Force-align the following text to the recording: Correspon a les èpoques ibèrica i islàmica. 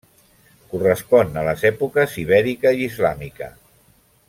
Correspon 0.71 1.37
a 1.41 1.43
les 1.49 1.67
èpoques 1.69 2.17
ibèrica 2.23 2.73
i 2.79 2.83
islàmica. 2.89 3.53